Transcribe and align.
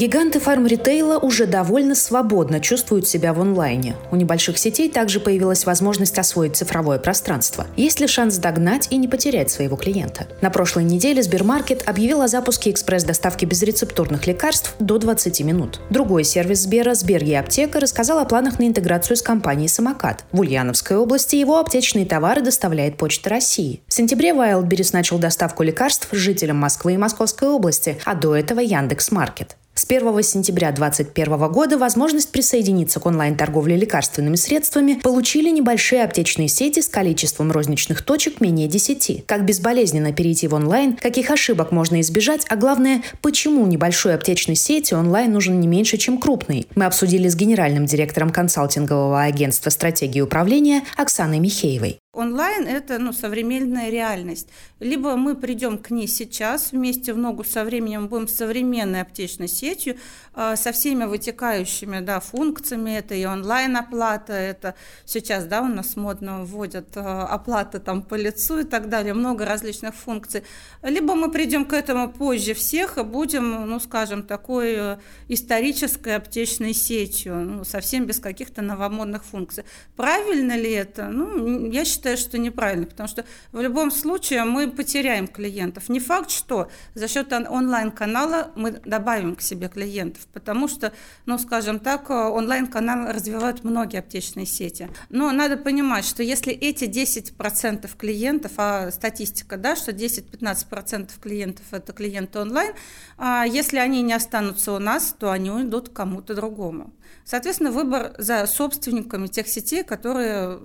Гиганты 0.00 0.40
фарм-ритейла 0.40 1.18
уже 1.18 1.44
довольно 1.44 1.94
свободно 1.94 2.58
чувствуют 2.58 3.06
себя 3.06 3.34
в 3.34 3.40
онлайне. 3.42 3.96
У 4.10 4.16
небольших 4.16 4.56
сетей 4.56 4.88
также 4.88 5.20
появилась 5.20 5.66
возможность 5.66 6.18
освоить 6.18 6.56
цифровое 6.56 6.98
пространство. 6.98 7.66
Есть 7.76 8.00
ли 8.00 8.06
шанс 8.06 8.38
догнать 8.38 8.88
и 8.88 8.96
не 8.96 9.08
потерять 9.08 9.50
своего 9.50 9.76
клиента? 9.76 10.26
На 10.40 10.48
прошлой 10.48 10.84
неделе 10.84 11.22
Сбермаркет 11.22 11.86
объявил 11.86 12.22
о 12.22 12.28
запуске 12.28 12.70
экспресс-доставки 12.70 13.44
безрецептурных 13.44 14.26
лекарств 14.26 14.74
до 14.78 14.96
20 14.96 15.38
минут. 15.42 15.80
Другой 15.90 16.24
сервис 16.24 16.60
Сбера, 16.60 16.94
Сбер 16.94 17.22
аптека 17.38 17.78
рассказал 17.78 18.20
о 18.20 18.24
планах 18.24 18.58
на 18.58 18.66
интеграцию 18.66 19.18
с 19.18 19.22
компанией 19.22 19.68
«Самокат». 19.68 20.24
В 20.32 20.40
Ульяновской 20.40 20.96
области 20.96 21.36
его 21.36 21.58
аптечные 21.58 22.06
товары 22.06 22.40
доставляет 22.40 22.96
Почта 22.96 23.28
России. 23.28 23.82
В 23.86 23.92
сентябре 23.92 24.30
Wildberries 24.30 24.94
начал 24.94 25.18
доставку 25.18 25.62
лекарств 25.62 26.08
жителям 26.10 26.56
Москвы 26.56 26.94
и 26.94 26.96
Московской 26.96 27.48
области, 27.48 27.98
а 28.06 28.14
до 28.14 28.34
этого 28.34 28.60
Яндекс.Маркет. 28.60 29.58
С 29.90 29.92
1 29.92 30.22
сентября 30.22 30.70
2021 30.70 31.50
года 31.50 31.76
возможность 31.76 32.30
присоединиться 32.30 33.00
к 33.00 33.06
онлайн-торговле 33.06 33.76
лекарственными 33.76 34.36
средствами 34.36 35.00
получили 35.02 35.50
небольшие 35.50 36.04
аптечные 36.04 36.46
сети 36.46 36.78
с 36.78 36.88
количеством 36.88 37.50
розничных 37.50 38.02
точек 38.02 38.40
менее 38.40 38.68
10. 38.68 39.26
Как 39.26 39.44
безболезненно 39.44 40.12
перейти 40.12 40.46
в 40.46 40.54
онлайн, 40.54 40.96
каких 40.96 41.32
ошибок 41.32 41.72
можно 41.72 42.00
избежать, 42.02 42.46
а 42.48 42.54
главное, 42.54 43.02
почему 43.20 43.66
небольшой 43.66 44.14
аптечной 44.14 44.54
сети 44.54 44.94
онлайн 44.94 45.32
нужен 45.32 45.58
не 45.58 45.66
меньше, 45.66 45.96
чем 45.96 46.18
крупный, 46.18 46.68
мы 46.76 46.84
обсудили 46.84 47.28
с 47.28 47.34
генеральным 47.34 47.86
директором 47.86 48.30
консалтингового 48.30 49.22
агентства 49.22 49.70
стратегии 49.70 50.20
управления 50.20 50.82
Оксаной 50.96 51.40
Михеевой. 51.40 51.98
Онлайн– 52.12 52.66
это 52.66 52.98
ну, 52.98 53.12
современная 53.12 53.88
реальность. 53.88 54.48
Либо 54.80 55.14
мы 55.14 55.36
придем 55.36 55.78
к 55.78 55.90
ней 55.90 56.08
сейчас, 56.08 56.72
вместе 56.72 57.12
в 57.12 57.18
ногу 57.18 57.44
со 57.44 57.62
временем 57.62 58.08
будем 58.08 58.26
современной 58.26 59.02
аптечной 59.02 59.46
сетью, 59.46 59.96
э, 60.34 60.56
со 60.56 60.72
всеми 60.72 61.04
вытекающими 61.04 62.00
да, 62.00 62.18
функциями. 62.18 62.98
Это 62.98 63.14
и 63.14 63.24
онлайн-оплата, 63.24 64.32
это 64.32 64.74
сейчас 65.04 65.44
да, 65.44 65.62
у 65.62 65.68
нас 65.68 65.94
модно 65.94 66.44
вводят 66.44 66.96
э, 66.96 67.00
оплаты 67.00 67.78
там, 67.78 68.02
по 68.02 68.16
лицу 68.16 68.58
и 68.58 68.64
так 68.64 68.88
далее, 68.88 69.14
много 69.14 69.44
различных 69.44 69.94
функций. 69.94 70.42
Либо 70.82 71.14
мы 71.14 71.30
придем 71.30 71.64
к 71.64 71.72
этому 71.74 72.10
позже 72.10 72.54
всех 72.54 72.98
и 72.98 73.04
будем, 73.04 73.68
ну, 73.68 73.78
скажем, 73.78 74.24
такой 74.24 74.74
э, 74.76 74.98
исторической 75.28 76.16
аптечной 76.16 76.74
сетью, 76.74 77.36
ну, 77.36 77.64
совсем 77.64 78.06
без 78.06 78.18
каких-то 78.18 78.62
новомодных 78.62 79.24
функций. 79.24 79.62
Правильно 79.94 80.56
ли 80.56 80.72
это? 80.72 81.06
Ну, 81.06 81.70
я 81.70 81.84
считаю, 81.84 81.99
считаю, 82.00 82.16
что 82.16 82.38
неправильно, 82.38 82.86
потому 82.86 83.08
что 83.08 83.26
в 83.52 83.60
любом 83.60 83.90
случае 83.90 84.44
мы 84.44 84.70
потеряем 84.70 85.28
клиентов. 85.28 85.90
Не 85.90 86.00
факт, 86.00 86.30
что 86.30 86.70
за 86.94 87.08
счет 87.08 87.30
онлайн-канала 87.32 88.52
мы 88.56 88.72
добавим 88.72 89.36
к 89.36 89.42
себе 89.42 89.68
клиентов, 89.68 90.26
потому 90.32 90.66
что, 90.66 90.94
ну, 91.26 91.36
скажем 91.38 91.78
так, 91.78 92.08
онлайн-канал 92.08 93.12
развивают 93.12 93.64
многие 93.64 93.98
аптечные 93.98 94.46
сети. 94.46 94.88
Но 95.10 95.30
надо 95.30 95.58
понимать, 95.58 96.06
что 96.06 96.22
если 96.22 96.54
эти 96.54 96.84
10% 96.84 97.90
клиентов, 97.98 98.52
а 98.56 98.90
статистика, 98.90 99.58
да, 99.58 99.76
что 99.76 99.92
10-15% 99.92 101.10
клиентов– 101.20 101.66
это 101.70 101.92
клиенты 101.92 102.38
онлайн, 102.38 102.72
а 103.18 103.44
если 103.44 103.76
они 103.76 104.00
не 104.00 104.14
останутся 104.14 104.72
у 104.72 104.78
нас, 104.78 105.14
то 105.18 105.30
они 105.30 105.50
уйдут 105.50 105.90
к 105.90 105.92
кому-то 105.92 106.34
другому. 106.34 106.94
Соответственно, 107.26 107.72
выбор 107.72 108.14
за 108.16 108.46
собственниками 108.46 109.26
тех 109.26 109.46
сетей, 109.46 109.84
которые 109.84 110.60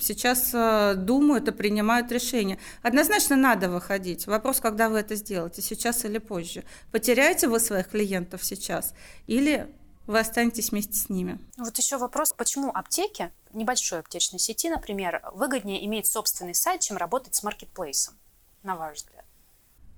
сейчас 0.00 0.50
э, 0.52 0.94
думают 0.96 1.48
и 1.48 1.52
принимают 1.52 2.10
решения. 2.12 2.58
Однозначно 2.82 3.36
надо 3.36 3.68
выходить. 3.68 4.26
Вопрос, 4.26 4.60
когда 4.60 4.88
вы 4.88 4.98
это 4.98 5.14
сделаете, 5.14 5.62
сейчас 5.62 6.04
или 6.04 6.18
позже. 6.18 6.64
Потеряете 6.92 7.48
вы 7.48 7.60
своих 7.60 7.88
клиентов 7.88 8.44
сейчас 8.44 8.94
или 9.26 9.72
вы 10.06 10.20
останетесь 10.20 10.70
вместе 10.70 10.94
с 10.94 11.08
ними. 11.08 11.38
Вот 11.56 11.76
еще 11.78 11.98
вопрос, 11.98 12.32
почему 12.32 12.70
аптеки, 12.70 13.32
небольшой 13.52 14.00
аптечной 14.00 14.38
сети, 14.38 14.68
например, 14.70 15.22
выгоднее 15.32 15.84
иметь 15.86 16.06
собственный 16.06 16.54
сайт, 16.54 16.80
чем 16.80 16.96
работать 16.96 17.34
с 17.34 17.42
маркетплейсом, 17.42 18.14
на 18.62 18.76
ваш 18.76 18.98
взгляд? 18.98 19.15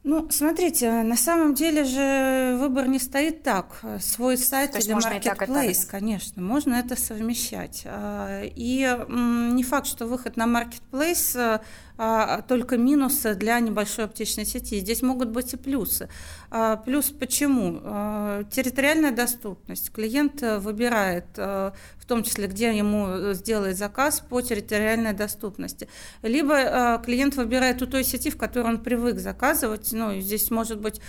Ну, 0.05 0.29
смотрите, 0.31 1.03
на 1.03 1.17
самом 1.17 1.55
деле 1.55 1.85
же 1.85 2.57
выбор 2.59 2.89
не 2.89 2.99
стоит 2.99 3.43
так. 3.43 3.83
Свой 4.01 4.39
сайт 4.39 4.73
То 4.73 4.79
или 4.79 4.93
маркетплейс, 4.95 5.85
конечно, 5.85 6.41
можно 6.41 6.75
это 6.75 6.97
совмещать. 6.97 7.83
А, 7.85 8.43
и 8.45 8.99
не 9.09 9.63
факт, 9.63 9.87
что 9.87 10.07
выход 10.07 10.37
на 10.37 10.47
маркетплейс 10.47 11.37
а, 12.01 12.43
только 12.43 12.77
минусы 12.77 13.35
для 13.35 13.59
небольшой 13.59 14.05
аптечной 14.05 14.47
сети. 14.47 14.79
Здесь 14.79 15.03
могут 15.03 15.31
быть 15.31 15.53
и 15.53 15.57
плюсы. 15.57 16.09
А, 16.49 16.77
плюс 16.77 17.11
почему? 17.11 17.81
А, 17.83 18.45
территориальная 18.45 19.11
доступность. 19.11 19.91
Клиент 19.91 20.41
выбирает, 20.41 21.27
в 21.37 21.75
том 22.07 22.23
числе, 22.23 22.47
где 22.47 22.77
ему 22.77 23.35
сделать 23.35 23.77
заказ 23.77 24.21
по 24.21 24.41
территориальной 24.41 25.13
доступности. 25.13 25.89
Либо 26.23 27.03
клиент 27.05 27.35
выбирает 27.35 27.83
у 27.83 27.87
той 27.87 28.05
сети, 28.05 28.31
в 28.31 28.37
которой 28.37 28.69
он 28.69 28.79
привык 28.79 29.19
заказывать. 29.19 29.93
Ну, 29.93 30.21
здесь 30.21 30.51
может 30.53 30.81
быть 30.81 31.01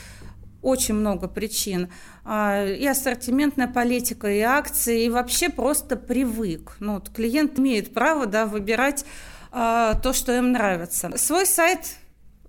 очень 0.61 0.95
много 0.95 1.27
причин. 1.27 1.89
И 2.25 2.87
ассортиментная 2.89 3.67
политика, 3.67 4.29
и 4.29 4.39
акции, 4.39 5.05
и 5.05 5.09
вообще 5.09 5.49
просто 5.49 5.95
привык. 5.95 6.75
Ну, 6.79 6.95
вот 6.95 7.09
клиент 7.09 7.59
имеет 7.59 7.93
право 7.93 8.25
да, 8.25 8.45
выбирать 8.45 9.05
а, 9.51 9.95
то, 9.95 10.13
что 10.13 10.35
им 10.35 10.51
нравится. 10.51 11.17
Свой 11.17 11.45
сайт 11.45 11.97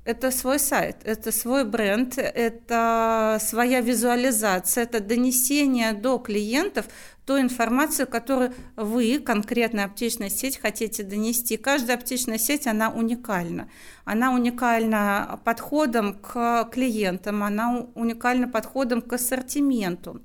это 0.05 0.31
свой 0.31 0.59
сайт, 0.59 0.97
это 1.05 1.31
свой 1.31 1.65
бренд, 1.65 2.19
это 2.19 3.38
своя 3.41 3.81
визуализация, 3.81 4.84
это 4.84 5.00
донесение 5.00 5.93
до 5.93 6.19
клиентов 6.19 6.87
той 7.30 7.42
информации, 7.42 8.06
которую 8.06 8.52
вы, 8.74 9.20
конкретная 9.20 9.84
аптечная 9.84 10.30
сеть, 10.30 10.58
хотите 10.58 11.04
донести. 11.04 11.56
Каждая 11.56 11.96
аптечная 11.96 12.38
сеть, 12.38 12.66
она 12.66 12.91
уникальна. 12.91 13.70
Она 14.04 14.34
уникальна 14.34 15.38
подходом 15.44 16.14
к 16.14 16.69
клиентам, 16.72 17.44
она 17.44 17.86
уникальна 17.94 18.48
подходом 18.48 19.00
к 19.00 19.12
ассортименту. 19.12 20.20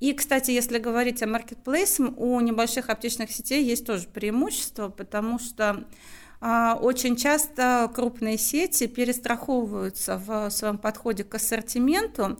И, 0.00 0.12
кстати, 0.12 0.50
если 0.50 0.78
говорить 0.78 1.22
о 1.22 1.28
маркетплейсе, 1.28 2.02
у 2.16 2.40
небольших 2.40 2.90
аптечных 2.90 3.30
сетей 3.30 3.62
есть 3.62 3.86
тоже 3.86 4.08
преимущество, 4.08 4.88
потому 4.88 5.38
что 5.38 5.84
а, 6.40 6.74
очень 6.74 7.14
часто 7.14 7.88
крупные 7.94 8.36
сети 8.36 8.88
перестраховываются 8.88 10.18
в 10.18 10.50
своем 10.50 10.78
подходе 10.78 11.22
к 11.22 11.36
ассортименту, 11.36 12.36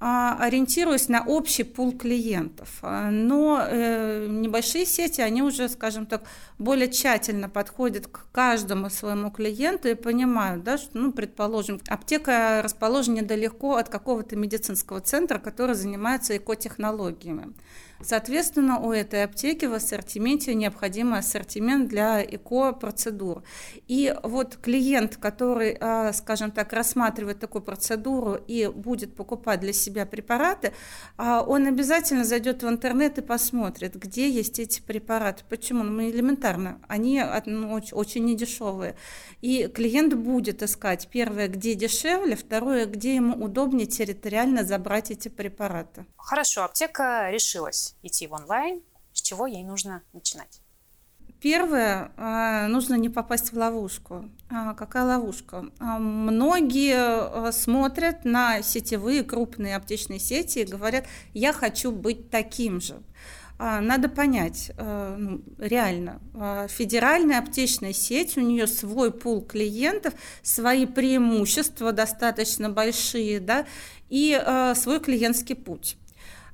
ориентируясь 0.00 1.08
на 1.08 1.24
общий 1.24 1.64
пул 1.64 1.92
клиентов. 1.92 2.78
А, 2.82 3.10
но 3.10 3.60
э, 3.60 4.26
небольшие 4.28 4.86
сети, 4.86 5.20
они 5.20 5.42
уже, 5.42 5.68
скажем 5.68 6.06
так, 6.06 6.22
более 6.58 6.88
тщательно 6.88 7.48
подходят 7.48 8.06
к 8.06 8.26
каждому 8.30 8.90
своему 8.90 9.30
клиенту 9.30 9.88
и 9.88 9.94
понимают, 9.94 10.62
да, 10.62 10.78
что, 10.78 10.96
ну, 10.98 11.12
предположим, 11.12 11.80
аптека 11.88 12.60
расположена 12.62 13.16
недалеко 13.16 13.74
от 13.74 13.88
какого-то 13.88 14.36
медицинского 14.36 15.00
центра, 15.00 15.38
который 15.38 15.74
занимается 15.74 16.36
экотехнологиями. 16.36 17.52
Соответственно, 18.00 18.78
у 18.78 18.92
этой 18.92 19.24
аптеки 19.24 19.64
в 19.64 19.74
ассортименте 19.74 20.54
необходимый 20.54 21.18
ассортимент 21.18 21.88
для 21.88 22.22
эко-процедур. 22.22 23.42
И 23.88 24.14
вот 24.22 24.56
клиент, 24.56 25.16
который, 25.16 25.76
а, 25.80 26.12
скажем 26.12 26.52
так, 26.52 26.72
рассматривает 26.72 27.40
такую 27.40 27.62
процедуру 27.62 28.34
и 28.46 28.68
будет 28.68 29.16
покупать 29.16 29.60
для 29.60 29.72
себя 29.72 30.06
препараты, 30.06 30.72
а, 31.16 31.42
он 31.42 31.66
обязательно 31.66 32.24
зайдет 32.24 32.62
в 32.62 32.68
интернет 32.68 33.18
и 33.18 33.22
посмотрит, 33.22 33.96
где 33.96 34.30
есть 34.30 34.60
эти 34.60 34.80
препараты. 34.80 35.42
Почему? 35.48 35.82
Ну, 35.82 36.02
элементарно. 36.08 36.80
Они 36.86 37.22
ну, 37.46 37.80
очень 37.92 38.24
недешевые. 38.24 38.94
И 39.40 39.66
клиент 39.66 40.14
будет 40.14 40.62
искать, 40.62 41.08
первое, 41.10 41.48
где 41.48 41.74
дешевле, 41.74 42.36
второе, 42.36 42.86
где 42.86 43.16
ему 43.16 43.34
удобнее 43.44 43.86
территориально 43.86 44.62
забрать 44.64 45.10
эти 45.10 45.28
препараты. 45.28 46.06
Хорошо, 46.16 46.64
аптека 46.64 47.30
решилась 47.30 47.87
идти 48.02 48.26
в 48.26 48.32
онлайн. 48.32 48.82
С 49.12 49.20
чего 49.20 49.46
ей 49.46 49.64
нужно 49.64 50.02
начинать? 50.12 50.60
Первое, 51.40 52.10
а, 52.16 52.66
нужно 52.66 52.96
не 52.96 53.08
попасть 53.08 53.52
в 53.52 53.56
ловушку. 53.56 54.28
А, 54.50 54.74
какая 54.74 55.04
ловушка? 55.04 55.66
А, 55.78 55.98
многие 56.00 57.52
смотрят 57.52 58.24
на 58.24 58.60
сетевые 58.62 59.22
крупные 59.22 59.76
аптечные 59.76 60.18
сети 60.18 60.60
и 60.60 60.64
говорят, 60.64 61.06
я 61.34 61.52
хочу 61.52 61.92
быть 61.92 62.30
таким 62.30 62.80
же. 62.80 63.00
Надо 63.58 64.08
понять, 64.08 64.70
ну, 64.78 65.42
реально, 65.58 66.20
федеральная 66.68 67.40
аптечная 67.40 67.92
сеть, 67.92 68.36
у 68.36 68.40
нее 68.40 68.68
свой 68.68 69.10
пул 69.12 69.42
клиентов, 69.42 70.14
свои 70.42 70.86
преимущества 70.86 71.90
достаточно 71.90 72.70
большие, 72.70 73.40
да, 73.40 73.66
и 74.10 74.40
свой 74.76 75.00
клиентский 75.00 75.56
путь. 75.56 75.96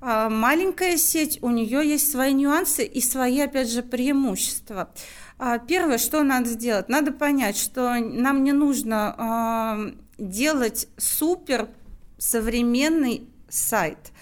А, 0.06 0.28
маленькая 0.28 0.98
сеть, 0.98 1.38
у 1.40 1.48
нее 1.48 1.80
есть 1.82 2.12
свои 2.12 2.34
нюансы 2.34 2.84
и 2.84 3.00
свои, 3.00 3.40
опять 3.40 3.70
же, 3.70 3.82
преимущества. 3.82 4.90
А, 5.38 5.58
первое, 5.58 5.96
что 5.96 6.22
надо 6.22 6.50
сделать, 6.50 6.90
надо 6.90 7.10
понять, 7.10 7.56
что 7.56 7.94
нам 7.98 8.44
не 8.44 8.52
нужно 8.52 9.14
а, 9.16 9.78
делать 10.18 10.88
супер 10.98 11.70
современный 12.18 13.26
сайт. 13.48 14.12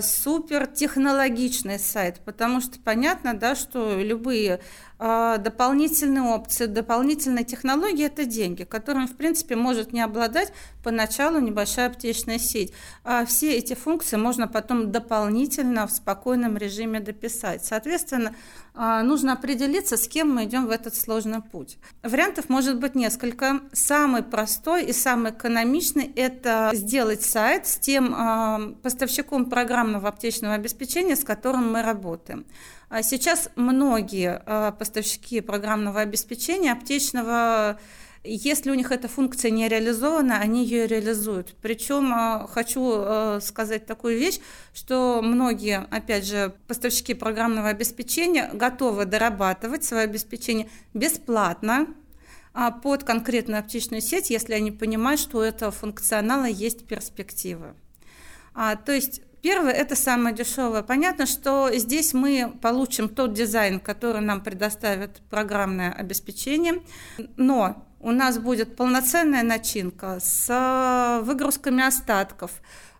супер 0.00 0.66
технологичный 0.66 1.78
сайт, 1.78 2.20
потому 2.24 2.60
что 2.60 2.78
понятно, 2.80 3.34
да, 3.34 3.54
что 3.54 4.00
любые 4.00 4.60
дополнительные 5.00 6.22
опции, 6.22 6.66
дополнительные 6.66 7.44
технологии– 7.44 8.04
это 8.06 8.26
деньги, 8.26 8.64
которыми, 8.64 9.06
в 9.06 9.16
принципе, 9.16 9.56
может 9.56 9.94
не 9.94 10.02
обладать 10.02 10.52
поначалу 10.84 11.38
небольшая 11.40 11.88
аптечная 11.88 12.38
сеть. 12.38 12.72
А 13.02 13.24
все 13.24 13.56
эти 13.56 13.74
функции 13.74 14.16
можно 14.16 14.46
потом 14.46 14.92
дополнительно 14.92 15.86
в 15.86 15.90
спокойном 15.90 16.56
режиме 16.56 17.00
дописать. 17.00 17.64
Соответственно, 17.64 18.34
а, 18.74 19.02
нужно 19.02 19.32
определиться, 19.32 19.96
с 19.96 20.06
кем 20.06 20.34
мы 20.34 20.44
идем 20.44 20.66
в 20.66 20.70
этот 20.70 20.94
сложный 20.94 21.42
путь. 21.42 21.78
Вариантов 22.02 22.48
может 22.48 22.78
быть 22.78 22.94
несколько. 22.94 23.60
Самый 23.72 24.22
простой 24.22 24.84
и 24.84 24.92
самый 24.92 25.32
экономичный– 25.32 26.12
это 26.16 26.70
сделать 26.74 27.22
сайт 27.22 27.66
с 27.66 27.76
тем 27.76 28.14
а, 28.14 28.74
поставщиком 28.82 29.46
программного 29.46 30.08
аптечного 30.08 30.54
обеспечения, 30.54 31.16
с 31.16 31.24
которым 31.24 31.72
мы 31.72 31.82
работаем. 31.82 32.44
А 32.90 33.04
сейчас 33.04 33.50
многие 33.54 34.42
а, 34.44 34.72
поставщики 34.72 35.40
программного 35.40 36.00
обеспечения 36.00 36.72
аптечного 36.72 37.78
если 38.22 38.70
у 38.70 38.74
них 38.74 38.92
эта 38.92 39.08
функция 39.08 39.50
не 39.50 39.66
реализована, 39.66 40.40
они 40.40 40.62
ее 40.66 40.86
реализуют. 40.86 41.54
Причем 41.62 42.12
а, 42.12 42.46
хочу 42.48 43.40
сказать 43.40 43.86
такую 43.86 44.18
вещь, 44.18 44.40
что 44.74 45.22
многие, 45.22 45.86
опять 45.90 46.26
же, 46.26 46.52
поставщики 46.66 47.14
программного 47.14 47.68
обеспечения 47.68 48.50
готовы 48.52 49.06
дорабатывать 49.06 49.84
свое 49.84 50.02
обеспечение 50.02 50.68
бесплатно 50.92 51.86
под 52.82 53.04
конкретную 53.04 53.60
аптечную 53.60 54.02
сеть, 54.02 54.28
если 54.28 54.52
они 54.52 54.72
понимают, 54.72 55.20
что 55.20 55.38
у 55.38 55.40
этого 55.40 55.70
функционала 55.70 56.46
есть 56.46 56.84
перспективы. 56.84 57.74
То 58.52 58.92
есть 58.92 59.22
Первое– 59.42 59.72
это 59.72 59.96
самое 59.96 60.34
дешевое. 60.34 60.82
Понятно, 60.82 61.24
что 61.24 61.70
здесь 61.72 62.12
мы 62.12 62.52
получим 62.60 63.08
тот 63.08 63.32
дизайн, 63.32 63.80
который 63.80 64.20
нам 64.20 64.42
предоставит 64.42 65.22
программное 65.30 65.92
обеспечение, 65.92 66.82
но 67.36 67.86
у 68.00 68.10
нас 68.10 68.38
будет 68.38 68.76
полноценная 68.76 69.42
начинка 69.42 70.18
с 70.20 71.20
выгрузками 71.22 71.82
остатков, 71.82 72.50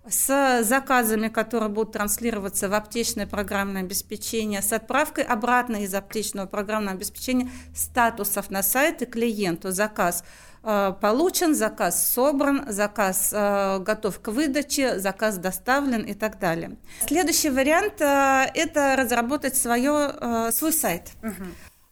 с 0.09 0.63
заказами, 0.63 1.29
которые 1.29 1.69
будут 1.69 1.93
транслироваться 1.93 2.71
в 2.71 2.75
аптечное 2.75 3.27
программное 3.27 3.83
обеспечение, 3.83 4.63
с 4.63 4.73
отправкой 4.73 5.25
обратно 5.25 5.85
из 5.85 5.95
аптечного 5.95 6.47
программного 6.47 6.97
обеспечения 6.97 7.51
статусов 7.75 8.51
на 8.51 8.63
сайты 8.63 9.05
клиенту 9.05 9.73
заказ– 9.73 10.25
Э, 10.35 10.50
получен, 10.63 11.55
заказ 11.55 12.13
собран, 12.13 12.65
заказ 12.69 13.31
э, 13.33 13.79
готов 13.79 14.21
к 14.21 14.29
выдаче, 14.29 14.99
заказ 14.99 15.39
доставлен 15.39 16.03
и 16.03 16.15
так 16.15 16.39
далее. 16.39 16.77
Следующий 17.07 17.51
вариант 17.51 18.01
э,– 18.01 18.51
это 18.55 18.97
разработать 18.97 19.57
свое, 19.57 20.51
свой 20.53 20.73
сайт. 20.73 21.13
Угу. 21.23 21.45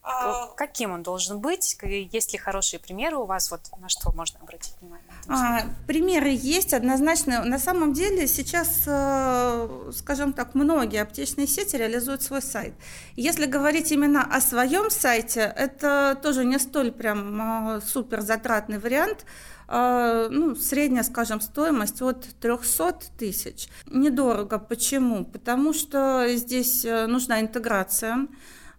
А, 0.08 0.46
Каким 0.56 0.92
он 0.92 1.02
должен 1.02 1.40
быть? 1.40 1.76
Есть 1.82 2.32
ли 2.32 2.38
хорошие 2.38 2.80
примеры 2.80 3.16
у 3.18 3.26
вас? 3.26 3.50
Вот 3.50 3.60
на 3.78 3.88
что 3.88 4.10
можно 4.12 4.40
обратить 4.40 4.74
внимание? 4.80 5.06
А, 5.28 5.62
примеры 5.86 6.30
есть 6.30 6.72
однозначно. 6.72 7.44
На 7.44 7.58
самом 7.58 7.92
деле 7.92 8.26
сейчас, 8.26 8.84
э, 8.86 9.90
скажем 9.94 10.32
так, 10.32 10.54
многие 10.54 11.02
аптечные 11.02 11.46
сети 11.46 11.76
реализуют 11.76 12.22
свой 12.22 12.40
сайт. 12.40 12.72
Если 13.16 13.44
говорить 13.44 13.92
именно 13.92 14.22
о 14.22 14.40
своем 14.40 14.90
сайте, 14.90 15.40
это 15.40 16.18
тоже 16.22 16.44
не 16.44 16.58
столь 16.58 16.90
прям 16.92 17.40
а, 17.40 17.80
супер 17.82 18.22
затратный 18.22 18.78
вариант. 18.78 19.24
Ну, 19.70 20.54
средняя, 20.56 21.02
скажем, 21.02 21.42
стоимость 21.42 22.00
от 22.00 22.26
300 22.40 23.00
тысяч. 23.18 23.68
Недорого. 23.84 24.58
Почему? 24.58 25.26
Потому 25.26 25.74
что 25.74 26.26
здесь 26.36 26.86
э, 26.86 27.06
нужна 27.06 27.42
интеграция. 27.42 28.28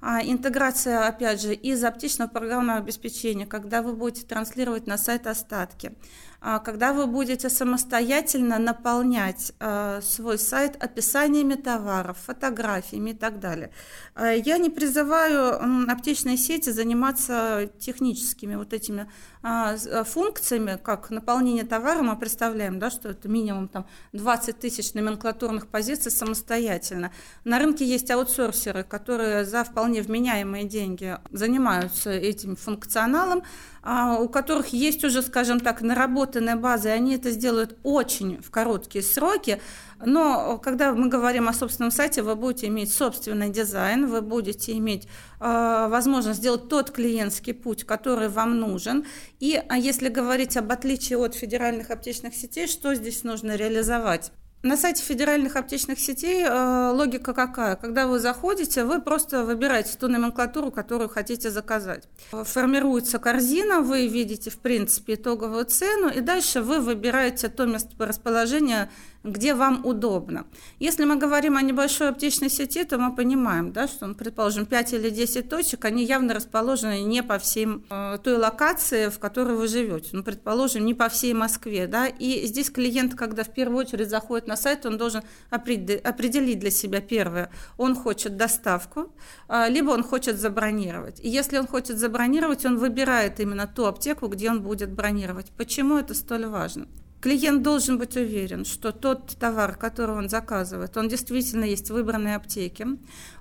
А 0.01 0.22
интеграция, 0.24 1.07
опять 1.07 1.42
же, 1.42 1.54
из 1.54 1.84
аптечного 1.84 2.30
программного 2.30 2.80
обеспечения, 2.80 3.46
когда 3.46 3.81
вы 3.81 3.94
будете 3.94 4.25
транслировать 4.25 4.88
на 4.88 4.98
сайт 4.98 5.28
остатки, 5.28 5.94
а 6.42 6.60
когда 6.60 6.94
вы 6.94 7.06
будете 7.06 7.50
самостоятельно 7.50 8.60
наполнять 8.60 9.51
э, 9.60 10.00
свой 10.01 10.40
сайт 10.40 10.81
описаниями 10.81 11.56
товаров, 11.56 12.18
фотографиями 12.25 13.10
и 13.10 13.13
так 13.13 13.40
далее. 13.40 13.72
Э, 14.19 14.38
я 14.38 14.57
не 14.57 14.69
призываю 14.69 15.89
аптечные 15.89 16.38
сети 16.38 16.71
заниматься 16.71 17.69
техническими 17.80 18.56
вот 18.56 18.74
этими 18.74 19.10
а, 19.42 19.75
э, 19.75 20.04
функциями, 20.04 20.77
как 20.81 21.10
наполнение 21.10 21.63
товара, 21.63 22.01
мы 22.01 22.18
представляем, 22.18 22.80
да, 22.80 22.89
что 22.89 23.10
это 23.10 23.30
минимум 23.30 23.69
там, 23.69 23.88
20 24.12 24.60
тысяч 24.60 24.94
номенклатурных 24.94 25.68
позиций 25.68 26.12
самостоятельно. 26.12 27.12
На 27.45 27.60
рынке 27.60 27.86
есть 27.86 28.12
аутсорсеры, 28.12 28.83
которые 28.83 29.45
за 29.45 29.63
вполне 29.63 30.01
вменяемые 30.01 30.65
деньги 30.65 31.18
занимаются 31.31 32.12
этим 32.12 32.57
функционалом, 32.57 33.44
а, 33.81 34.18
у 34.19 34.27
которых 34.27 34.68
есть 34.68 35.06
уже, 35.06 35.22
скажем 35.22 35.62
так, 35.62 35.81
наработанная 35.81 36.57
база, 36.57 36.89
и 36.89 36.92
они 36.92 37.15
это 37.15 37.31
сделают 37.31 37.77
очень 37.83 38.42
в 38.42 38.51
короткие 38.51 39.04
сроки, 39.04 39.62
но 40.06 40.57
когда 40.57 40.94
мы 40.94 41.10
говорим 41.10 41.50
о 41.50 41.54
собственном 41.54 41.92
сайте, 41.92 42.22
вы 42.22 42.36
будете 42.36 42.68
иметь 42.68 42.94
собственный 42.94 43.50
дизайн, 43.50 44.07
вы 44.07 44.22
будете 44.22 44.74
иметь 44.74 45.07
э, 45.40 45.88
возможность 45.90 46.40
сделать 46.40 46.69
тот 46.69 46.92
клиентский 46.92 47.54
путь, 47.54 47.84
который 47.84 48.30
вам 48.30 48.60
нужен. 48.60 49.06
И 49.40 49.62
а 49.68 49.78
если 49.78 50.10
говорить 50.10 50.57
об 50.57 50.72
отличии 50.72 51.16
от 51.16 51.36
федеральных 51.36 51.90
аптечных 51.92 52.34
сетей, 52.36 52.68
что 52.68 52.96
здесь 52.96 53.24
нужно 53.24 53.56
реализовать? 53.56 54.31
На 54.62 54.75
сайте 54.75 55.01
федеральных 55.01 55.56
аптечных 55.56 56.00
сетей 56.00 56.44
э, 56.44 56.92
логика 56.92 57.34
какая? 57.34 57.78
Когда 57.78 58.07
вы 58.07 58.19
заходите, 58.19 58.84
вы 58.84 59.00
просто 59.00 59.46
выбираете 59.46 59.98
ту 59.98 60.10
номенклатуру, 60.10 60.69
которую 60.69 61.07
хотите 61.07 61.50
заказать. 61.50 62.10
Формируется 62.31 63.19
корзина, 63.19 63.80
вы 63.80 64.07
видите, 64.07 64.50
в 64.50 64.57
принципе, 64.57 65.13
итоговую 65.13 65.63
цену, 65.63 66.10
и 66.10 66.19
дальше 66.19 66.62
вы 66.62 66.81
выбираете 66.81 67.48
то 67.48 67.66
место 67.66 68.06
расположения, 68.06 68.92
где 69.24 69.54
вам 69.54 69.86
удобно. 69.86 70.45
Если 70.80 71.04
мы 71.04 71.18
говорим 71.18 71.57
о 71.57 71.62
небольшой 71.62 72.10
аптечной 72.10 72.50
сети, 72.50 72.83
то 72.86 72.98
мы 72.98 73.16
понимаем, 73.16 73.71
да, 73.71 73.88
что, 73.88 74.07
ну, 74.07 74.16
предположим, 74.16 74.66
5 74.66 74.94
или 74.94 75.10
10 75.10 75.50
точек, 75.50 75.86
они 75.86 76.06
явно 76.06 76.33
расположены 76.33 77.01
не 77.01 77.21
по 77.21 77.38
всем 77.38 77.83
э, 77.89 78.18
той 78.24 78.38
локации, 78.38 79.10
в 79.10 79.19
которой 79.19 79.56
вы 79.57 79.68
живете. 79.68 80.10
Ну, 80.13 80.24
предположим, 80.24 80.86
не 80.86 80.94
по 80.94 81.10
всей 81.10 81.33
Москве. 81.33 81.88
Да? 81.88 82.07
И 82.07 82.45
здесь 82.48 82.69
клиент, 82.69 83.15
когда 83.15 83.44
в 83.44 83.53
первую 83.53 83.79
очередь 83.79 84.10
заходит 84.10 84.48
на 84.48 84.55
сайт, 84.55 84.86
он 84.86 84.98
должен 84.98 85.22
определить 85.50 86.60
для 86.60 86.72
себя 86.72 87.01
первое. 87.01 87.50
Он 87.77 87.96
хочет 87.96 88.38
доставку, 88.38 89.13
э, 89.50 89.70
либо 89.70 89.91
он 89.91 90.03
хочет 90.03 90.38
забронировать. 90.38 91.20
И 91.20 91.27
если 91.27 91.58
он 91.58 91.67
хочет 91.67 91.98
забронировать, 91.98 92.65
он 92.65 92.77
выбирает 92.77 93.39
именно 93.39 93.67
ту 93.67 93.86
аптеку, 93.86 94.27
где 94.27 94.50
он 94.50 94.62
будет 94.62 94.91
бронировать. 94.91 95.51
Почему 95.58 95.98
это 95.98 96.13
столь 96.13 96.46
важно? 96.46 96.88
Клиент 97.22 97.64
должен 97.64 97.98
быть 97.98 98.16
уверен, 98.16 98.64
что 98.64 98.94
тот 98.94 99.36
товар, 99.38 99.76
который 99.76 100.16
он 100.16 100.30
заказывает, 100.30 100.96
он 100.96 101.10
действительно 101.10 101.66
есть 101.66 101.90
в 101.90 101.94
выбранной 101.94 102.36
аптеке, 102.36 102.88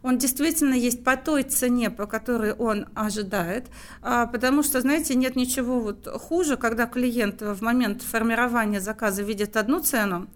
он 0.03 0.19
действительно 0.19 0.75
есть 0.75 1.05
по 1.05 1.17
той 1.17 1.45
цене, 1.45 1.89
по 1.89 2.07
которой 2.07 2.53
он 2.55 2.87
ожидает, 2.95 3.67
а, 4.03 4.27
потому 4.27 4.65
что, 4.65 4.81
знаете, 4.81 5.15
нет 5.15 5.37
ничего 5.37 5.79
вот 5.79 6.09
хуже, 6.09 6.57
когда 6.57 6.87
клиент 6.87 7.41
в 7.41 7.63
момент 7.63 8.03
формирования 8.03 8.81
заказа 8.81 9.23
видит 9.23 9.57
одну 9.57 9.79
цену, 9.79 10.29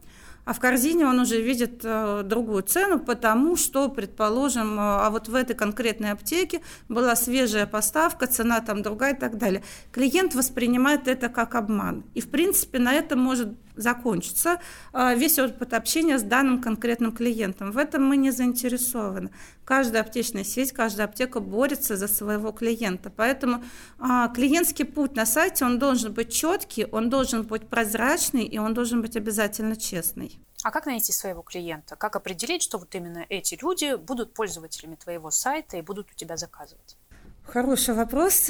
а 0.45 0.53
в 0.55 0.61
корзине 0.61 1.07
он 1.07 1.21
уже 1.21 1.41
видит 1.41 1.83
э, 1.85 2.23
другую 2.25 2.63
цену, 2.63 2.99
потому 2.99 3.57
что, 3.57 3.89
предположим, 3.89 4.79
э, 4.79 4.83
а 4.83 5.11
вот 5.11 5.29
в 5.29 5.35
этой 5.35 5.55
конкретной 5.55 6.13
аптеке 6.13 6.63
была 6.89 7.15
свежая 7.15 7.67
поставка, 7.67 8.27
цена 8.27 8.61
там 8.61 8.83
другая 8.83 9.15
и 9.15 9.19
так 9.19 9.39
далее. 9.39 9.63
Клиент 9.93 10.35
воспринимает 10.35 11.07
это 11.07 11.29
как 11.29 11.55
обман. 11.55 12.05
И, 12.15 12.21
в 12.21 12.29
принципе, 12.29 12.79
на 12.81 12.93
этом 12.93 13.21
может 13.21 13.49
закончится 13.77 14.61
а, 14.93 15.15
весь 15.15 15.39
опыт 15.39 15.73
общения 15.75 16.19
с 16.19 16.23
данным 16.23 16.61
конкретным 16.61 17.13
клиентом. 17.13 17.73
В 17.73 17.79
этом 17.79 18.05
мы 18.05 18.17
не 18.17 18.31
заинтересованы. 18.31 19.31
Каждая 19.65 20.03
аптечная 20.03 20.45
сеть, 20.45 20.73
каждая 20.73 21.07
аптека 21.07 21.41
борется 21.41 21.97
за 21.97 22.09
своего 22.09 22.53
клиента. 22.53 23.11
Поэтому 23.11 23.65
а, 23.99 24.29
клиентский 24.29 24.85
путь 24.85 25.17
на 25.17 25.27
сайте, 25.27 25.65
он 25.65 25.79
должен 25.79 26.13
быть 26.13 26.33
четкий, 26.33 26.87
он 26.91 27.11
должен 27.11 27.43
быть 27.43 27.69
прозрачный 27.69 28.45
и 28.45 28.59
он 28.59 28.75
должен 28.75 29.03
быть 29.03 29.17
обязательно 29.17 29.77
честный. 29.77 30.39
А 30.63 30.71
как 30.71 30.87
найти 30.87 31.13
своего 31.13 31.43
клиента? 31.43 31.97
Как 31.97 32.15
определить, 32.15 32.63
что 32.63 32.79
вот 32.79 32.95
именно 32.95 33.27
эти 33.29 33.59
люди 33.61 33.97
будут 33.97 34.33
пользователями 34.33 34.95
твоего 34.95 35.31
сайта 35.31 35.77
и 35.77 35.83
будут 35.83 36.11
у 36.13 36.15
тебя 36.15 36.37
заказывать? 36.37 36.97
Хороший 37.45 37.95
вопрос. 37.95 38.49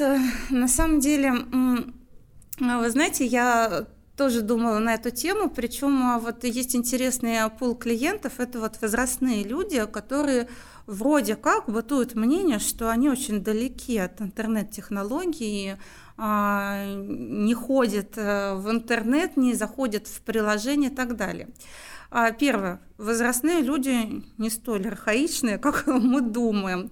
На 0.51 0.69
самом 0.69 1.01
деле, 1.01 1.33
вы 2.59 2.91
знаете, 2.91 3.25
я 3.25 3.87
тоже 4.17 4.43
думала 4.43 4.79
на 4.79 4.95
эту 4.95 5.11
тему, 5.11 5.49
причем 5.49 6.03
а, 6.03 6.19
вот 6.19 6.45
есть 6.45 6.77
интересный 6.77 7.39
пул 7.59 7.75
клиентов, 7.75 8.35
это 8.39 8.61
вот 8.61 8.81
возрастные 8.81 9.43
люди, 9.43 9.85
которые 9.87 10.49
вроде 10.87 11.37
как 11.37 11.69
бытует 11.69 12.15
мнение, 12.15 12.59
что 12.59 12.91
они 12.91 13.09
очень 13.09 13.43
далеки 13.43 13.99
от 13.99 14.21
интернет-технологий, 14.21 15.77
а, 16.19 16.85
не 16.95 17.55
ходят 17.55 18.13
э, 18.17 18.55
в 18.55 18.71
интернет, 18.71 19.37
не 19.37 19.55
заходят 19.55 20.07
в 20.07 20.21
приложение 20.21 20.91
и 20.91 20.95
так 20.95 21.17
далее. 21.17 21.49
А, 22.15 22.31
первое. 22.31 22.79
Возрастные 22.99 23.63
люди 23.63 24.23
не 24.37 24.51
столь 24.51 24.87
архаичные, 24.87 25.57
как 25.67 25.87
мы 25.87 26.21
думаем. 26.21 26.91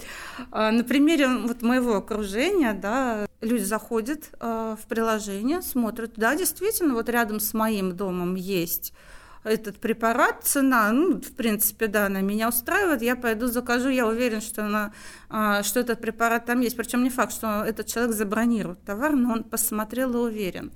А, 0.51 0.73
на 0.73 0.83
примере 0.83 1.29
вот 1.29 1.61
моего 1.61 1.97
окружения, 1.97 2.73
да, 2.73 3.29
люди 3.43 3.63
заходят 3.63 4.31
в 4.41 4.81
приложение, 4.89 5.61
смотрят, 5.61 6.13
да, 6.17 6.35
действительно, 6.37 6.95
вот 6.95 7.11
рядом 7.11 7.39
с 7.39 7.53
моим 7.53 7.97
домом 7.97 8.35
есть 8.35 8.95
этот 9.43 9.79
препарат, 9.79 10.45
цена, 10.45 10.93
ну, 10.93 11.21
в 11.21 11.35
принципе, 11.35 11.87
да, 11.87 12.07
она 12.07 12.21
меня 12.21 12.49
устраивает, 12.49 13.03
я 13.03 13.17
пойду 13.17 13.47
закажу, 13.47 13.89
я 13.89 14.07
уверен, 14.07 14.41
что, 14.41 14.67
она, 14.67 14.93
а, 15.29 15.63
что 15.63 15.81
этот 15.81 16.01
препарат 16.01 16.45
там 16.45 16.61
есть. 16.61 16.77
Причем 16.77 17.03
не 17.03 17.11
факт, 17.11 17.33
что 17.33 17.65
этот 17.65 17.87
человек 17.87 18.15
забронирует 18.15 18.85
товар, 18.85 19.13
но 19.13 19.33
он 19.33 19.45
посмотрел 19.45 20.13
и 20.15 20.31
уверен. 20.31 20.73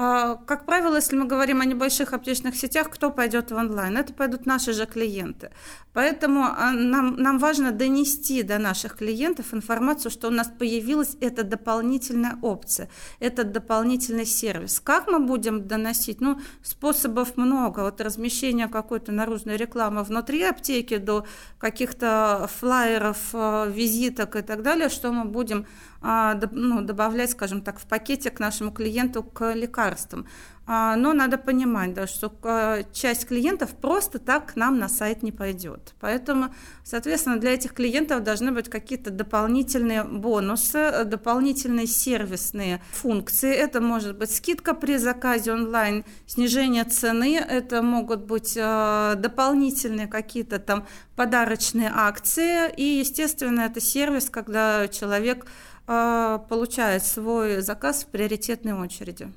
А, 0.00 0.36
как 0.36 0.64
правило, 0.64 0.94
если 0.94 1.16
мы 1.16 1.24
говорим 1.24 1.60
о 1.60 1.64
небольших 1.64 2.12
аптечных 2.12 2.54
сетях, 2.54 2.88
кто 2.88 3.10
пойдет 3.10 3.50
в 3.50 3.56
онлайн? 3.56 3.96
Это 3.96 4.14
пойдут 4.14 4.46
наши 4.46 4.72
же 4.72 4.86
клиенты. 4.86 5.50
Поэтому 5.92 6.44
а, 6.44 6.70
нам, 6.70 7.16
нам 7.16 7.40
важно 7.40 7.72
донести 7.72 8.44
до 8.44 8.58
наших 8.58 8.98
клиентов 8.98 9.52
информацию, 9.52 10.12
что 10.12 10.28
у 10.28 10.30
нас 10.30 10.52
появилась 10.56 11.16
эта 11.20 11.42
дополнительная 11.42 12.38
опция, 12.42 12.88
этот 13.18 13.50
дополнительный 13.50 14.24
сервис. 14.24 14.78
Как 14.78 15.08
мы 15.08 15.18
будем 15.18 15.66
доносить? 15.66 16.20
Ну, 16.20 16.38
способов 16.62 17.36
много. 17.36 17.88
От 17.88 18.00
размещения 18.00 18.68
какой-то 18.68 19.10
наружной 19.10 19.56
рекламы 19.56 20.04
внутри 20.04 20.44
аптеки 20.44 20.98
до 20.98 21.26
каких-то 21.58 22.48
флайеров, 22.60 23.18
а, 23.32 23.66
визиток 23.66 24.36
и 24.36 24.42
так 24.42 24.62
далее, 24.62 24.90
что 24.90 25.10
мы 25.10 25.24
будем 25.24 25.66
ну, 26.00 26.82
добавлять, 26.82 27.30
скажем 27.30 27.62
так, 27.62 27.78
в 27.78 27.86
пакете 27.86 28.30
к 28.30 28.38
нашему 28.38 28.70
клиенту 28.72 29.22
к 29.22 29.52
лекарствам. 29.54 30.26
А, 30.70 30.96
но 30.96 31.14
надо 31.14 31.38
понимать, 31.38 31.94
да, 31.94 32.06
что 32.06 32.30
а, 32.42 32.82
часть 32.92 33.26
клиентов 33.26 33.70
просто 33.70 34.18
так 34.18 34.52
к 34.52 34.56
нам 34.56 34.78
на 34.78 34.90
сайт 34.90 35.22
не 35.22 35.32
пойдет. 35.32 35.94
Поэтому, 35.98 36.54
соответственно, 36.84 37.38
для 37.38 37.54
этих 37.54 37.72
клиентов 37.72 38.22
должны 38.22 38.52
быть 38.52 38.68
какие-то 38.68 39.10
дополнительные 39.10 40.04
бонусы, 40.04 41.04
дополнительные 41.06 41.86
сервисные 41.86 42.82
функции. 42.90 43.50
Это 43.50 43.80
может 43.80 44.18
быть 44.18 44.30
скидка 44.30 44.74
при 44.74 44.98
заказе 44.98 45.54
онлайн, 45.54 46.04
снижение 46.26 46.84
цены, 46.84 47.38
это 47.38 47.80
могут 47.80 48.24
быть 48.24 48.54
дополнительные 48.54 50.06
какие-то 50.06 50.58
там 50.58 50.86
подарочные 51.16 51.90
акции. 51.94 52.70
И, 52.76 52.98
естественно, 52.98 53.62
это 53.62 53.80
сервис, 53.80 54.28
когда 54.28 54.86
человек 54.88 55.46
а, 55.46 55.50
получает 55.88 57.04
свой 57.04 57.62
заказ 57.62 58.04
в 58.04 58.08
приоритетной 58.08 58.74
очереди. 58.74 59.32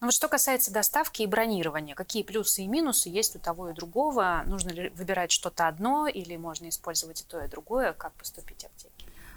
Ну 0.00 0.08
вот 0.08 0.12
что 0.12 0.28
касается 0.28 0.70
доставки 0.70 1.22
и 1.22 1.26
бронирования, 1.26 1.94
какие 1.94 2.22
плюсы 2.22 2.62
и 2.62 2.66
минусы 2.66 3.08
есть 3.08 3.36
у 3.36 3.38
того 3.38 3.70
и 3.70 3.72
другого? 3.72 4.42
Нужно 4.44 4.68
ли 4.70 4.88
выбирать 4.90 5.30
что-то 5.30 5.66
одно 5.66 6.06
или 6.06 6.36
можно 6.36 6.68
использовать 6.68 7.22
и 7.22 7.24
то, 7.24 7.42
и 7.42 7.48
другое? 7.48 7.94
Как 7.94 8.12
поступить 8.14 8.64
аптеке? 8.64 8.93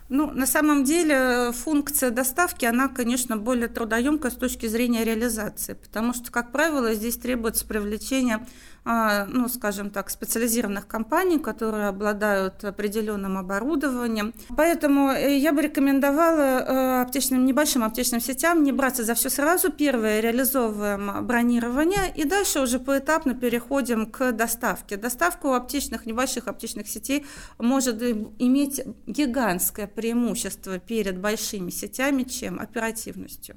Ну, 0.09 0.31
на 0.31 0.45
самом 0.45 0.83
деле 0.83 1.51
функция 1.51 2.11
доставки, 2.11 2.65
она, 2.65 2.87
конечно, 2.87 3.37
более 3.37 3.67
трудоемкая 3.67 4.31
с 4.31 4.35
точки 4.35 4.67
зрения 4.67 5.03
реализации, 5.03 5.73
потому 5.73 6.13
что, 6.13 6.31
как 6.31 6.51
правило, 6.51 6.93
здесь 6.93 7.17
требуется 7.17 7.65
привлечение 7.65 8.45
а, 8.89 9.25
ну, 9.25 9.49
скажем 9.49 9.89
так, 9.89 10.09
специализированных 10.09 10.87
компаний, 10.87 11.39
которые 11.39 11.89
обладают 11.89 12.63
определенным 12.63 13.37
оборудованием. 13.37 14.33
Поэтому 14.55 15.09
э, 15.09 15.37
я 15.37 15.51
бы 15.51 15.61
рекомендовала 15.61 16.39
э, 16.39 17.01
аптечным, 17.01 17.45
небольшим 17.45 17.83
аптечным 17.83 18.21
сетям 18.21 18.63
не 18.63 18.71
браться 18.71 19.03
за 19.03 19.13
все 19.13 19.29
сразу. 19.29 19.73
Первое, 19.73 20.21
реализовываем 20.21 21.27
бронирование, 21.27 22.13
и 22.15 22.23
дальше 22.23 22.61
уже 22.61 22.79
поэтапно 22.79 23.33
переходим 23.33 24.05
к 24.05 24.31
доставке. 24.31 24.95
Доставка 24.95 25.47
у 25.47 25.51
аптечных, 25.51 26.05
небольших 26.05 26.47
аптечных 26.47 26.87
сетей 26.87 27.25
может 27.59 28.01
иметь 28.01 28.81
гигантское 29.05 29.87
преимущество 29.97 30.77
перед 30.77 31.17
большими 31.17 31.71
сетями, 31.71 32.21
чем 32.21 32.59
оперативностью. 32.59 33.55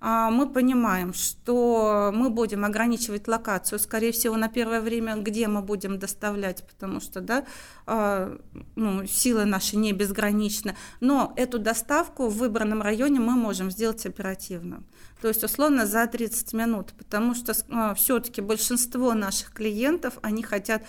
А, 0.00 0.30
мы 0.30 0.48
понимаем, 0.48 1.12
что 1.12 2.10
мы 2.14 2.30
будем 2.30 2.64
ограничивать 2.64 3.28
локацию, 3.28 3.78
скорее 3.78 4.12
всего, 4.12 4.36
на 4.36 4.48
первое 4.48 4.80
время, 4.80 5.16
где 5.16 5.46
мы 5.46 5.60
будем 5.60 5.98
доставлять, 5.98 6.66
потому 6.66 7.00
что 7.00 7.20
да, 7.20 7.44
а, 7.86 8.38
ну, 8.76 9.06
силы 9.06 9.44
наши 9.44 9.76
не 9.76 9.92
безграничны. 9.92 10.74
Но 11.00 11.34
эту 11.36 11.58
доставку 11.58 12.28
в 12.28 12.38
выбранном 12.38 12.80
районе 12.80 13.20
мы 13.20 13.32
можем 13.32 13.70
сделать 13.70 14.06
оперативно. 14.06 14.82
То 15.20 15.28
есть, 15.28 15.44
условно, 15.44 15.84
за 15.84 16.06
30 16.06 16.54
минут, 16.54 16.94
потому 16.96 17.34
что 17.34 17.52
а, 17.68 17.92
все-таки 17.92 18.40
большинство 18.40 19.12
наших 19.12 19.52
клиентов, 19.52 20.14
они 20.22 20.42
хотят 20.42 20.82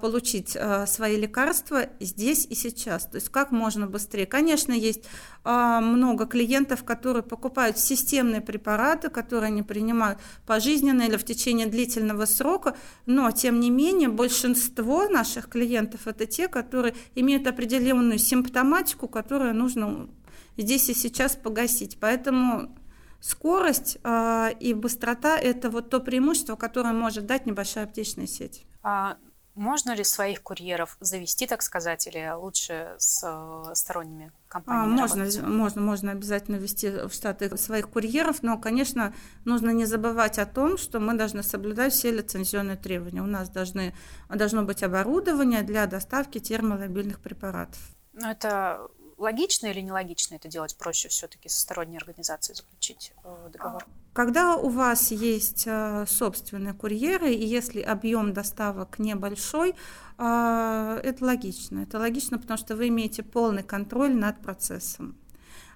получить 0.00 0.56
свои 0.86 1.20
лекарства 1.20 1.90
здесь 2.00 2.46
и 2.46 2.54
сейчас. 2.54 3.04
То 3.04 3.16
есть, 3.16 3.28
как 3.28 3.50
можно 3.50 3.86
быстрее. 3.86 4.24
Конечно, 4.24 4.72
есть 4.72 5.04
много 5.44 6.26
клиентов, 6.26 6.84
которые 6.84 7.22
покупают 7.22 7.78
системные 7.98 8.40
препараты, 8.40 9.08
которые 9.08 9.48
они 9.48 9.62
принимают 9.62 10.18
пожизненно 10.46 11.02
или 11.02 11.16
в 11.16 11.24
течение 11.24 11.66
длительного 11.66 12.24
срока, 12.26 12.76
но 13.06 13.30
тем 13.30 13.60
не 13.60 13.70
менее 13.70 14.08
большинство 14.08 15.08
наших 15.08 15.48
клиентов 15.48 16.06
это 16.06 16.26
те, 16.26 16.48
которые 16.48 16.94
имеют 17.14 17.46
определенную 17.46 18.18
симптоматику, 18.18 19.08
которую 19.08 19.54
нужно 19.54 20.08
здесь 20.56 20.88
и 20.88 20.94
сейчас 20.94 21.36
погасить. 21.36 21.98
Поэтому 22.00 22.76
скорость 23.20 23.98
э, 24.02 24.50
и 24.60 24.74
быстрота– 24.74 25.38
это 25.38 25.70
вот 25.70 25.90
то 25.90 26.00
преимущество, 26.00 26.56
которое 26.56 26.94
может 26.94 27.26
дать 27.26 27.46
небольшая 27.46 27.84
аптечная 27.84 28.26
сеть. 28.26 28.64
А 28.82 29.16
можно 29.58 29.94
ли 29.94 30.04
своих 30.04 30.42
курьеров 30.42 30.96
завести, 31.00 31.46
так 31.46 31.62
сказать, 31.62 32.06
или 32.06 32.32
лучше 32.34 32.94
с 32.98 33.22
э, 33.24 33.74
сторонними 33.74 34.32
компаниями? 34.48 34.94
А, 34.94 35.00
можно, 35.00 35.48
можно, 35.48 35.80
можно 35.80 36.12
обязательно 36.12 36.56
вести 36.56 36.88
в 36.88 37.12
штаты 37.12 37.56
своих 37.56 37.90
курьеров, 37.90 38.42
но, 38.42 38.56
конечно, 38.58 39.12
нужно 39.44 39.70
не 39.70 39.84
забывать 39.84 40.38
о 40.38 40.46
том, 40.46 40.78
что 40.78 41.00
мы 41.00 41.14
должны 41.14 41.42
соблюдать 41.42 41.92
все 41.92 42.12
лицензионные 42.12 42.76
требования. 42.76 43.20
У 43.20 43.26
нас 43.26 43.50
должны, 43.50 43.94
должно 44.28 44.62
быть 44.62 44.82
оборудование 44.82 45.62
для 45.62 45.86
доставки 45.86 46.38
термолобильных 46.38 47.20
препаратов. 47.20 47.80
Но 48.12 48.30
это 48.30 48.88
логично 49.18 49.66
или 49.66 49.80
нелогично 49.80 50.36
это 50.36 50.48
делать? 50.48 50.76
Проще 50.76 51.08
все-таки 51.08 51.48
со 51.48 51.60
сторонней 51.60 51.98
организацией 51.98 52.56
заключить 52.56 53.12
э, 53.24 53.50
договор? 53.52 53.86
Когда 54.12 54.56
у 54.56 54.68
вас 54.68 55.10
есть 55.10 55.64
э, 55.66 56.06
собственные 56.08 56.74
курьеры, 56.74 57.32
и 57.32 57.44
если 57.44 57.80
объем 57.80 58.32
доставок 58.32 58.98
небольшой, 58.98 59.74
э, 60.18 61.00
это 61.02 61.24
логично. 61.24 61.80
Это 61.80 61.98
логично, 61.98 62.38
потому 62.38 62.58
что 62.58 62.76
вы 62.76 62.88
имеете 62.88 63.22
полный 63.22 63.62
контроль 63.62 64.14
над 64.14 64.40
процессом. 64.40 65.16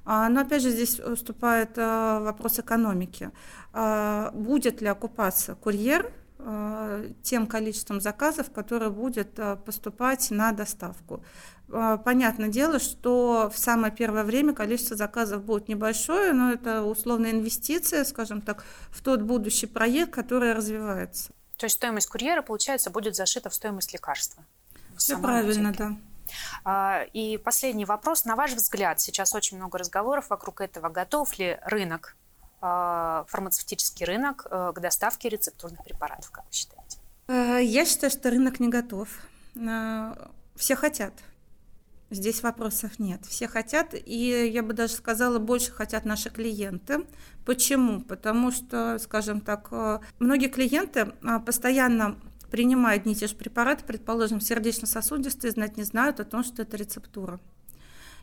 А, 0.04 0.28
но 0.28 0.40
опять 0.40 0.62
же 0.62 0.70
здесь 0.70 0.98
вступает 0.98 1.76
вопрос 1.76 2.58
экономики. 2.58 3.30
Будет 3.72 4.80
ли 4.80 4.88
окупаться 4.88 5.54
курьер 5.54 6.12
тем 7.22 7.46
количеством 7.46 8.00
заказов, 8.00 8.50
которое 8.50 8.90
будет 8.90 9.38
поступать 9.64 10.30
на 10.30 10.52
доставку. 10.52 11.22
А, 11.72 11.96
понятное 11.96 12.48
дело, 12.48 12.78
что 12.78 13.50
в 13.52 13.58
самое 13.58 13.92
первое 13.92 14.24
время 14.24 14.54
количество 14.54 14.96
заказов 14.96 15.42
будет 15.44 15.68
небольшое, 15.68 16.32
но 16.32 16.52
это 16.52 16.82
условная 16.82 17.30
инвестиция, 17.30 18.04
скажем 18.04 18.42
так, 18.42 18.64
в 18.90 19.02
тот 19.02 19.22
будущий 19.22 19.66
проект, 19.66 20.12
который 20.12 20.52
развивается. 20.52 21.32
То 21.56 21.64
есть 21.64 21.76
стоимость 21.76 22.08
курьера, 22.08 22.42
получается, 22.42 22.90
будет 22.90 23.16
зашита 23.16 23.48
в 23.48 23.54
стоимость 23.54 23.92
лекарства? 23.92 24.44
Все 24.96 25.18
правильно, 25.18 25.70
аптеке. 25.70 25.88
да. 25.88 25.96
А, 26.64 27.04
и 27.12 27.38
последний 27.38 27.84
вопрос. 27.84 28.24
На 28.24 28.36
ваш 28.36 28.52
взгляд, 28.52 29.00
сейчас 29.00 29.34
очень 29.34 29.56
много 29.56 29.78
разговоров 29.78 30.28
вокруг 30.28 30.60
этого. 30.60 30.88
Готов 30.88 31.38
ли 31.38 31.58
рынок, 31.64 32.16
фармацевтический 32.62 34.06
рынок 34.06 34.46
к 34.48 34.80
доставке 34.80 35.28
рецептурных 35.28 35.84
препаратов, 35.84 36.30
как 36.30 36.44
вы 36.44 36.52
считаете? 36.52 36.98
Э, 37.28 37.58
я 37.62 37.84
считаю, 37.84 38.10
что 38.10 38.30
рынок 38.30 38.60
не 38.60 38.68
готов. 38.68 39.08
Все 40.56 40.76
хотят, 40.76 41.12
Здесь 42.12 42.42
вопросов 42.42 42.98
нет. 42.98 43.24
Все 43.24 43.48
хотят, 43.48 43.94
и 43.94 44.50
я 44.52 44.62
бы 44.62 44.74
даже 44.74 44.92
сказала, 44.92 45.38
больше 45.38 45.72
хотят 45.72 46.04
наши 46.04 46.28
клиенты. 46.28 47.06
Почему? 47.46 48.02
Потому 48.02 48.50
что, 48.50 48.98
скажем 48.98 49.40
так, 49.40 49.68
э, 49.70 50.00
многие 50.18 50.48
клиенты 50.48 51.06
постоянно 51.46 52.18
принимают 52.50 53.06
и 53.06 53.14
те 53.14 53.28
же 53.28 53.34
препараты, 53.34 53.84
предположим, 53.86 54.42
сердечно-сосудистые, 54.42 55.52
знать 55.52 55.78
не 55.78 55.84
знают 55.84 56.20
о 56.20 56.26
том, 56.26 56.44
что 56.44 56.60
это 56.60 56.76
рецептура. 56.76 57.40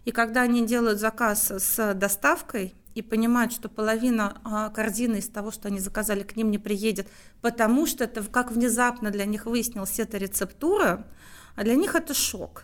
И 0.06 0.12
когда 0.12 0.44
они 0.44 0.68
делают 0.68 1.00
заказ 1.00 1.50
с 1.50 1.94
доставкой 1.96 2.76
и 2.96 3.02
понимают, 3.02 3.54
что 3.54 3.70
половина 3.70 4.40
а, 4.44 4.70
корзины 4.70 5.18
из 5.18 5.30
того, 5.30 5.52
что 5.52 5.68
они 5.68 5.80
заказали, 5.80 6.24
к 6.24 6.36
ним 6.36 6.52
не 6.52 6.58
приедет, 6.58 7.08
потому 7.42 7.86
что 7.86 8.04
это 8.04 8.24
как 8.24 8.52
внезапно 8.52 9.12
для 9.12 9.26
них 9.26 9.46
выяснилось, 9.46 10.00
это 10.00 10.18
рецептура, 10.18 11.06
а 11.56 11.64
для 11.64 11.76
них 11.76 11.96
это 11.96 12.14
шок. 12.14 12.64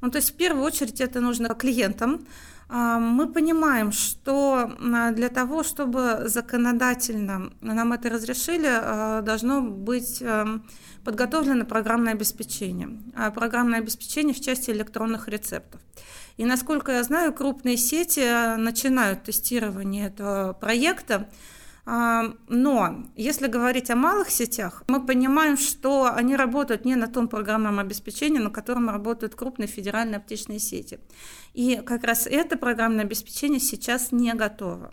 Ну, 0.00 0.10
то 0.10 0.18
есть 0.18 0.30
в 0.30 0.34
первую 0.34 0.64
очередь 0.64 1.00
это 1.00 1.20
нужно 1.20 1.54
клиентам, 1.54 2.26
а, 2.68 2.98
мы 2.98 3.28
понимаем, 3.28 3.92
что 3.92 4.70
а, 4.78 5.10
для 5.12 5.28
того, 5.28 5.62
чтобы 5.62 6.22
законодательно 6.26 7.52
нам 7.60 7.92
это 7.92 8.10
разрешили, 8.10 8.68
а, 8.68 9.22
должно 9.22 9.60
быть 9.62 10.22
подготовлено 11.04 11.64
программное 11.64 12.14
обеспечение. 12.14 12.88
Программное 13.34 13.78
обеспечение 13.78 14.34
в 14.34 14.40
части 14.40 14.72
электронных 14.72 15.28
рецептов. 15.28 15.80
И 16.36 16.44
насколько 16.44 16.90
я 16.90 17.04
знаю, 17.04 17.32
крупные 17.32 17.76
сети 17.76 18.56
начинают 18.56 19.22
тестирование 19.22 20.08
этого 20.08 20.52
проекта 20.52 21.28
но 21.86 23.04
если 23.14 23.46
говорить 23.46 23.90
о 23.90 23.96
малых 23.96 24.30
сетях, 24.30 24.82
мы 24.88 25.06
понимаем, 25.06 25.56
что 25.56 26.12
они 26.12 26.34
работают 26.34 26.84
не 26.84 26.96
на 26.96 27.06
том 27.06 27.28
программном 27.28 27.78
обеспечении, 27.78 28.40
на 28.40 28.50
котором 28.50 28.90
работают 28.90 29.36
крупные 29.36 29.68
федеральные 29.68 30.16
аптечные 30.16 30.58
сети. 30.58 30.98
И 31.54 31.76
как 31.76 32.02
раз 32.02 32.26
это 32.26 32.58
программное 32.58 33.04
обеспечение 33.04 33.60
сейчас 33.60 34.10
не 34.10 34.34
готово. 34.34 34.92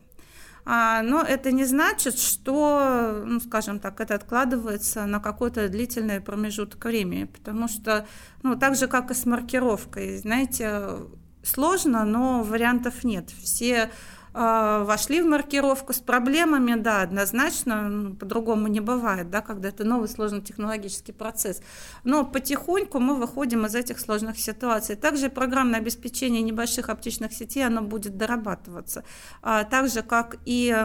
А, 0.66 1.02
но 1.02 1.22
это 1.22 1.52
не 1.52 1.66
значит, 1.66 2.18
что, 2.18 3.24
ну, 3.26 3.40
скажем 3.40 3.80
так, 3.80 4.00
это 4.00 4.16
откладывается 4.16 5.06
на 5.06 5.20
какой-то 5.20 5.68
длительный 5.68 6.22
промежуток 6.22 6.86
времени, 6.86 7.26
потому 7.26 7.68
что, 7.68 8.08
ну, 8.44 8.56
так 8.56 8.76
же, 8.76 8.88
как 8.88 9.12
и 9.12 9.14
с 9.14 9.26
маркировкой, 9.26 10.18
знаете, 10.18 11.00
сложно, 11.44 12.06
но 12.06 12.44
вариантов 12.44 13.04
нет. 13.04 13.30
Все 13.42 13.92
вошли 14.34 15.22
в 15.22 15.26
маркировку 15.26 15.94
с 15.94 16.00
проблемами, 16.00 16.76
да, 16.76 17.02
однозначно, 17.02 18.16
по-другому 18.20 18.68
не 18.68 18.80
бывает, 18.80 19.30
да, 19.30 19.42
когда 19.42 19.70
это 19.70 19.84
новый 19.84 20.10
сложный 20.10 20.42
технологический 20.42 21.12
процесс. 21.12 21.62
Но 22.04 22.26
потихоньку 22.26 23.00
мы 23.00 23.16
выходим 23.16 23.66
из 23.66 23.76
этих 23.76 24.00
сложных 24.00 24.40
ситуаций. 24.40 24.96
Также 24.96 25.30
программное 25.30 25.80
обеспечение 25.80 26.42
небольших 26.42 26.90
аптечных 26.90 27.34
сетей, 27.34 27.66
оно 27.66 27.82
будет 27.82 28.18
дорабатываться, 28.18 29.04
а, 29.42 29.64
так 29.64 29.90
же, 29.90 30.02
как 30.02 30.38
и 30.46 30.76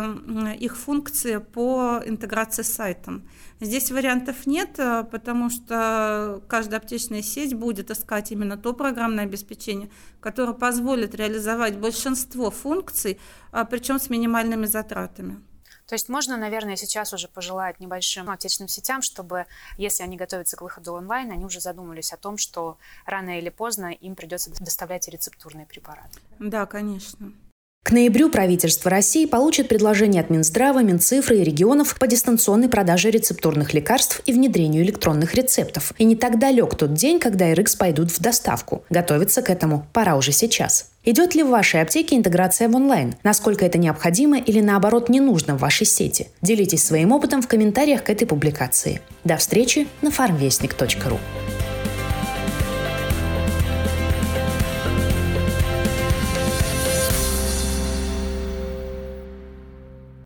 их 0.58 0.76
функции 0.76 1.38
по 1.38 2.02
интеграции 2.04 2.62
с 2.62 2.72
сайтом. 2.74 3.28
Здесь 3.60 3.90
вариантов 3.90 4.46
нет, 4.46 4.78
а, 4.78 5.02
потому 5.02 5.50
что 5.50 6.42
каждая 6.48 6.78
аптечная 6.80 7.22
сеть 7.22 7.54
будет 7.54 7.90
искать 7.90 8.30
именно 8.30 8.56
то 8.56 8.72
программное 8.72 9.24
обеспечение, 9.24 9.90
которое 10.20 10.52
позволит 10.52 11.14
реализовать 11.14 11.76
большинство 11.76 12.50
функций, 12.50 13.18
а, 13.50 13.64
причем 13.64 13.98
с 13.98 14.10
минимальными 14.10 14.66
затратами. 14.66 15.42
То 15.86 15.94
есть 15.94 16.10
можно, 16.10 16.36
наверное, 16.36 16.76
сейчас 16.76 17.14
уже 17.14 17.28
пожелать 17.28 17.80
небольшим 17.80 18.28
отечественным 18.28 18.68
сетям, 18.68 19.00
чтобы, 19.00 19.46
если 19.78 20.02
они 20.02 20.18
готовятся 20.18 20.56
к 20.56 20.60
выходу 20.60 20.92
онлайн, 20.92 21.32
они 21.32 21.46
уже 21.46 21.60
задумались 21.60 22.12
о 22.12 22.18
том, 22.18 22.36
что 22.36 22.76
рано 23.06 23.38
или 23.38 23.48
поздно 23.48 23.86
им 23.86 24.14
придется 24.14 24.50
доставлять 24.50 25.08
рецептурные 25.08 25.64
препараты. 25.64 26.20
Да, 26.38 26.66
конечно. 26.66 27.32
К 27.88 27.92
ноябрю 27.92 28.28
правительство 28.28 28.90
России 28.90 29.24
получит 29.24 29.68
предложение 29.68 30.20
от 30.20 30.28
Минздрава, 30.28 30.82
Минцифры 30.82 31.38
и 31.38 31.42
регионов 31.42 31.98
по 31.98 32.06
дистанционной 32.06 32.68
продаже 32.68 33.08
рецептурных 33.08 33.72
лекарств 33.72 34.20
и 34.26 34.32
внедрению 34.34 34.82
электронных 34.82 35.34
рецептов. 35.34 35.94
И 35.96 36.04
не 36.04 36.14
так 36.14 36.38
далек 36.38 36.74
тот 36.74 36.92
день, 36.92 37.18
когда 37.18 37.50
РХ 37.50 37.78
пойдут 37.78 38.10
в 38.10 38.20
доставку. 38.20 38.84
Готовиться 38.90 39.40
к 39.40 39.48
этому 39.48 39.86
пора 39.94 40.16
уже 40.16 40.32
сейчас. 40.32 40.90
Идет 41.02 41.34
ли 41.34 41.42
в 41.42 41.48
вашей 41.48 41.80
аптеке 41.80 42.16
интеграция 42.16 42.68
в 42.68 42.76
онлайн? 42.76 43.14
Насколько 43.22 43.64
это 43.64 43.78
необходимо 43.78 44.38
или 44.38 44.60
наоборот 44.60 45.08
не 45.08 45.20
нужно 45.20 45.56
в 45.56 45.60
вашей 45.60 45.86
сети? 45.86 46.28
Делитесь 46.42 46.84
своим 46.84 47.12
опытом 47.12 47.40
в 47.40 47.48
комментариях 47.48 48.04
к 48.04 48.10
этой 48.10 48.26
публикации. 48.26 49.00
До 49.24 49.38
встречи 49.38 49.88
на 50.02 50.08
farmvestnik.ru. 50.08 51.18